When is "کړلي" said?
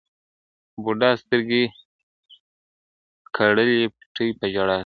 3.35-3.81